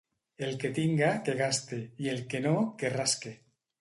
[0.45, 3.37] El que tinga, que gaste, i el que no, que rasque.